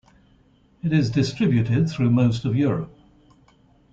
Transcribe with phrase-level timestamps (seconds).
[0.81, 2.91] It is distributed through most of Europe.